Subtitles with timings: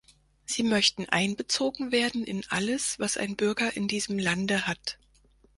[0.45, 4.97] Sie möchten einbezogen werden in alles, was ein Bürger in diesem Lande hat.